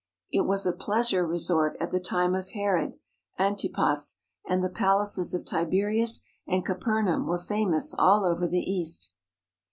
It 0.31 0.47
was 0.47 0.65
a 0.65 0.71
pleasure 0.73 1.23
resort 1.27 1.77
at 1.79 1.91
the 1.91 1.99
time 1.99 2.33
of 2.33 2.49
Herod 2.53 2.95
Antipas, 3.37 4.17
and 4.49 4.63
the 4.63 4.69
palaces 4.71 5.35
of 5.35 5.45
Tiberias 5.45 6.21
and 6.47 6.65
Capernaum 6.65 7.27
were 7.27 7.37
famous 7.37 7.93
all 7.95 8.25
over 8.25 8.47
the 8.47 8.57
East. 8.63 9.13